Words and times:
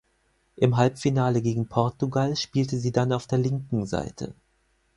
Im 0.55 0.77
Halbfinale 0.77 1.43
gegen 1.43 1.67
Portugal 1.67 2.35
spielte 2.35 2.79
sie 2.79 2.91
dann 2.91 3.13
auf 3.13 3.27
der 3.27 3.37
linken 3.37 3.85
Seite. 3.85 4.33